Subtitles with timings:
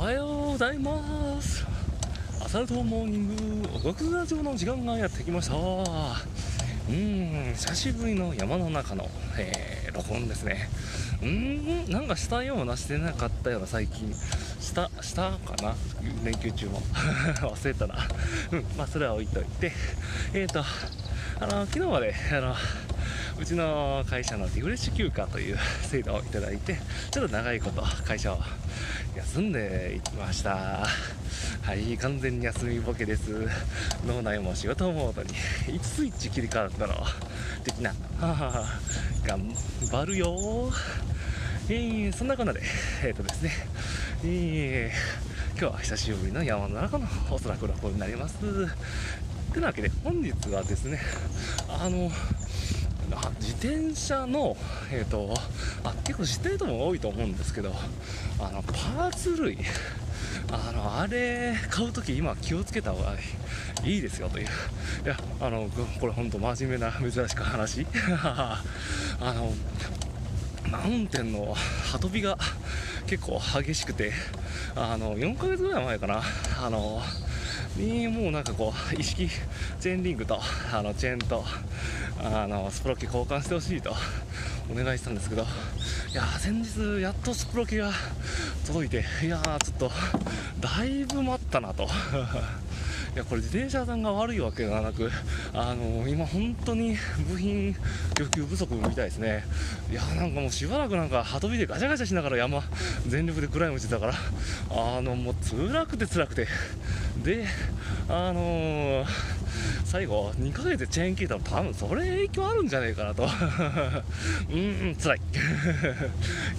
[0.00, 1.62] おはようございます。
[2.42, 5.56] アサルトモーニングおがくラジオの時間がやってきました。
[5.56, 10.70] うん久しぶりの山の中の、えー、録音ですね。
[11.22, 14.10] うんなんかしたようなしてなかったような最近。
[14.58, 15.74] したしたかな？
[16.24, 16.80] 連休中も。
[17.52, 18.08] 忘れたな。
[18.52, 19.70] うんまあそれは置いといて。
[20.32, 20.64] えっ、ー、と
[21.40, 22.54] あの昨日まであの
[23.38, 26.76] うちの会社のリフレッシュ休暇という制度をいただいて
[27.10, 28.38] ちょっと長いこと会社を
[29.16, 30.86] 休んでいきました。
[31.62, 33.48] はい完全に休みボケです。
[34.06, 35.30] 脳内も仕事モードに
[35.76, 36.94] いつスイッチ切り替わったの
[37.64, 37.92] 的な。
[38.20, 38.64] ははは
[39.26, 39.52] 頑
[39.90, 40.70] 張るよ。
[41.68, 42.60] えー、そんなこんなで。
[43.04, 43.50] えっ、ー、とですね。
[44.24, 48.36] えー、今日は久しぶりの山の中のおそらく録音になります。
[49.50, 51.00] てなわけで本日はですね
[51.68, 52.10] あの
[53.40, 54.56] 自転車の、
[54.92, 55.34] えーと、
[55.84, 57.72] あ結構知ってる人も多いと思うんですけど
[58.38, 59.58] あのパーツ類
[60.52, 63.14] あのあれ買うとき今気をつけた方が
[63.84, 64.46] いいですよという。
[64.46, 64.48] い
[65.08, 65.68] やあの
[66.00, 67.86] これ本当真面目な珍しく話。
[68.24, 68.62] あ
[69.20, 69.52] の
[70.70, 71.54] マウンテンの
[71.92, 72.36] 羽飛びが
[73.06, 74.12] 結構激しくて
[74.74, 76.22] あの4ヶ月ぐらい前かな。
[76.62, 77.02] あの
[77.76, 79.28] にもうなんかこう意識
[79.80, 80.40] チェーンリングと
[80.72, 81.44] あのチェーンと
[82.22, 83.94] あのスプロッキ交換してほしいと
[84.70, 87.92] お願いしたんですけどいや先日やっとスプロキが
[88.66, 89.90] 届いていやちょっと
[90.60, 91.88] だいぶ待ったなと。
[93.12, 95.10] いやこれ自転車さんが悪いわけではなく
[95.52, 96.96] あの今本当に
[97.28, 97.74] 部品
[98.14, 99.44] 供給不足みたいですね。
[99.90, 102.62] いやなんかもうしばらくなんか羽飛びでガチャガチャしながら山
[103.08, 104.14] 全力でクライムしてたから
[104.70, 106.46] あのもう辛くて辛くて。
[107.22, 107.46] で
[108.08, 109.06] あのー、
[109.84, 113.28] 最後2ヶ月でチェーン切ったら多分それ影響あるんじゃねえかなと。
[114.50, 115.20] うん辛い。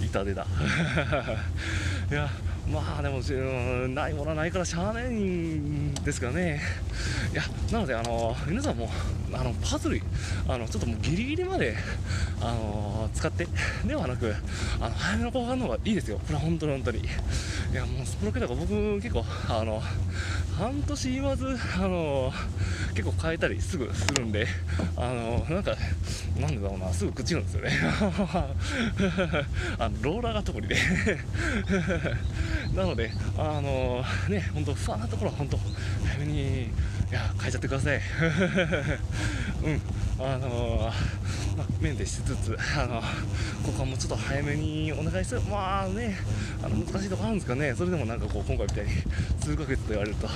[0.04, 0.46] 痛手だ。
[2.10, 2.30] いや
[2.70, 3.20] まあでも、
[3.88, 6.60] ないものはないからしゃあないんですけどね、
[7.32, 7.42] いや
[7.72, 8.88] なので、あの皆さんも
[9.32, 10.00] あのパズル
[10.46, 11.76] あのちょっともうギリギリまで、
[12.40, 13.48] あの使って
[13.84, 14.34] ではなく、
[14.80, 17.02] あの早めの交換の方がいいですよ、これは本当に本当に。
[17.72, 19.80] いやもうスプロケとか僕結構あの
[20.58, 22.30] 半年言わずあの
[22.94, 24.46] 結構変えたりすぐするんで
[24.94, 25.74] あのなんか
[26.38, 27.70] なんでだろうなすぐ朽ちるんですよね
[29.78, 30.76] あのローラーが特にね
[32.74, 35.58] なので、あの、ね、本当、不安なところは本当、
[36.06, 36.68] 早めに、い
[37.10, 38.00] や、変えちゃってください。
[39.64, 43.00] うん、あのー、まあ、メンテしつつ、あの
[43.64, 46.16] ここはもうちょっと早めにお願いする、まあね、
[46.62, 48.90] あの難しいところあるんですかね、それでもなんかこう、今回みたいに
[49.40, 50.28] 数ヶ月と言われると、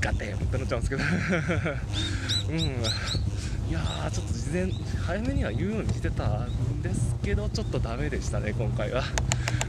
[0.00, 1.02] ガテンってなっちゃうんですけど、
[2.50, 4.72] うん、いやー、ちょっと事前、
[5.06, 9.02] 早めには言うようにしてたんですけど、ちょっとダメでしたね、今回は。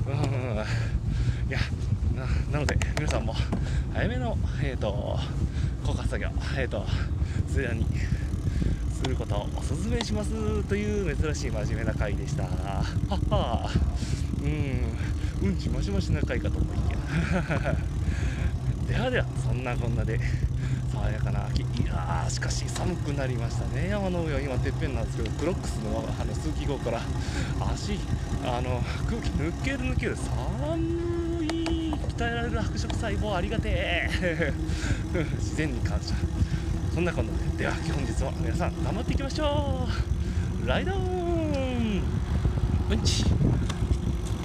[0.08, 0.64] うん。
[1.50, 1.60] いや
[2.52, 3.34] なので皆さんも
[3.94, 5.18] 早めの、えーと、
[5.82, 6.86] 交換作業、えーと、
[7.52, 7.86] それに
[8.98, 12.44] することをお勧めしますという珍しい真面目な回でした。
[12.44, 13.70] はっは
[14.42, 15.48] うん。
[15.50, 16.98] うんちマシマシな回かと思いきや。
[18.88, 20.20] ではではそんなこんなで
[20.92, 21.62] 爽やかな秋。
[21.62, 23.90] いやーしかし寒くなりましたね。
[23.90, 24.42] 山の上は。
[24.42, 27.02] 今てっぺんなんですけどクロックスのあの通気口から。
[27.72, 28.00] 足
[28.44, 30.16] あの空気抜ける抜ける。
[30.16, 31.94] 寒い。
[32.18, 34.54] 鍛えられる白色細胞ありがてえ
[35.38, 36.16] 自然に感謝。
[36.98, 39.86] そんなこんなででは本日も皆さん頑張っていきましょ
[40.64, 40.68] う。
[40.68, 42.02] ライドーン。
[42.90, 43.24] うんち。